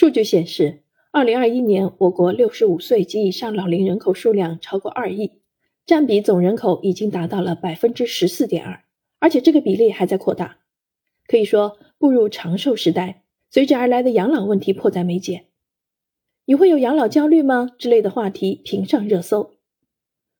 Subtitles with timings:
[0.00, 5.32] 数据显示，二零二一年我国六十五岁及以上老龄人口数量超过二亿，
[5.84, 8.82] 占比总人口已经达到了百分之十四点二，
[9.18, 10.56] 而且这个比例还在扩大。
[11.26, 15.44] 可以说，步入长寿时代，随之而来的养老问题迫在眉睫。
[16.46, 17.68] 你会有养老焦虑吗？
[17.76, 19.50] 之类的话题频上热搜。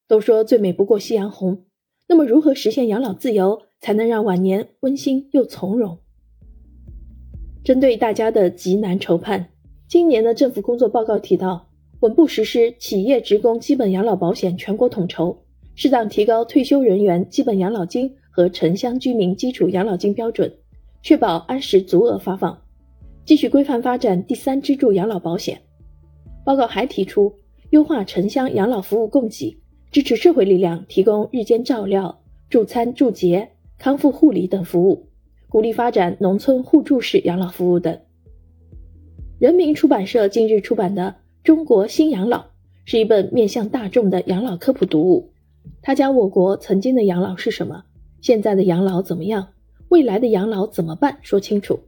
[0.08, 1.66] 都说最美不过夕阳红，
[2.08, 5.98] 那么如何实现养老自由，才能让晚年温馨又从容？
[7.62, 9.46] 针对大家的急难愁盼，
[9.86, 11.68] 今年的政府工作报告提到，
[12.00, 15.36] 稳步实施企业职工基本养老保险全国统筹，
[15.74, 20.50] 适当提高退休人员基本养老金和城乡居民基础养老金标准，
[21.02, 22.58] 确保按时足额发放，
[23.26, 25.60] 继续规范发展第三支柱养老保险。
[26.46, 27.30] 报告还提出，
[27.70, 29.58] 优化城乡养老服务供给，
[29.92, 35.09] 支持社会力量提供日间照料、助餐助洁、康复护理等服务，
[35.50, 37.98] 鼓励发展农村互助式养老服务等。
[39.38, 42.38] 人民出版社近日出版的《中国新养老》
[42.84, 45.32] 是一本面向大众的养老科普读物，
[45.82, 47.84] 它将我国曾经的养老是什么，
[48.22, 49.48] 现在的养老怎么样，
[49.88, 51.80] 未来的养老怎么办说清楚，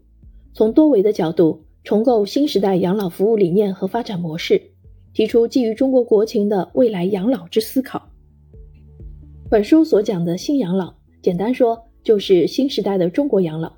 [0.53, 1.63] 从多维的角度。
[1.85, 4.63] 重构新时代养老服务理念和发展模式，
[5.13, 8.09] 提出基于中国国情的未来养老之思考。
[9.51, 13.73] 本书所讲的新养老，简单说就是新时代的中国养老，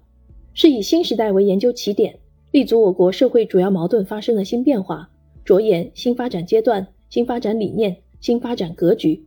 [0.53, 2.19] 是以新时代为研究起点，
[2.51, 5.11] 立足我国社会主要矛盾发生的新变化，
[5.45, 9.25] 着眼新发展阶段、新发展理念、新发展格局，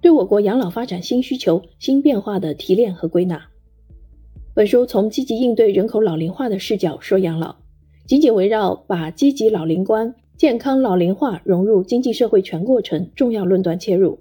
[0.00, 3.42] 对我国养老发展新需求、新变化的提炼和归纳。
[4.54, 7.56] 本书从积极应对人口老龄化的视角说养老。
[8.06, 14.20] 紧紧围绕把积极老龄观、健康老龄化融入经济社会全过程重要论断切入，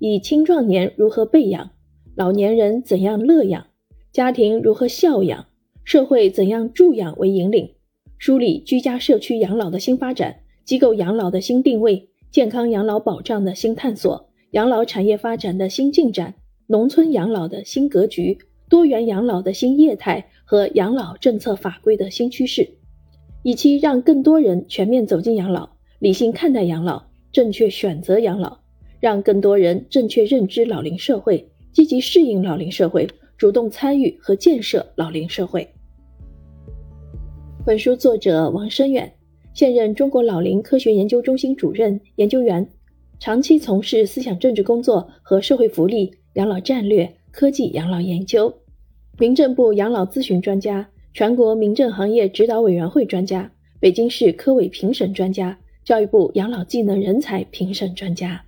[0.00, 1.70] 以青壮年如何备养、
[2.20, 3.68] 老年人怎样乐养、
[4.12, 5.46] 家庭如何孝养、
[5.84, 7.70] 社会怎样助养为引领，
[8.18, 16.34] 梳理居家社区养老的新发展、机构养老的新定位、健康养老保障的新探索、养老产业发展的新进展、
[16.66, 18.36] 农村养老的新格局、
[18.68, 22.68] 多元养老的新业态和养老政策法规的新趋势。
[23.42, 27.02] 以期让更多人全面走进养老，理性看待养老，
[27.32, 28.58] 正确选择养老，
[29.00, 35.66] 让更多人正确认知老龄社会，积极适应老龄社会，主动参与和建设老龄社会。
[37.64, 39.12] 本书作者王深远，
[39.54, 42.66] 现任中国老龄科学研究中心主任研究员，
[43.18, 48.52] 长期从事思想政治工作和社会福利、养老战略、科技养老研究，
[49.18, 50.88] 民政部养老咨询专家。
[51.12, 53.50] 全国民政行业指导委员会专家，
[53.80, 58.40] 北京市科委评审专家，教育部养老技能人才评审专家。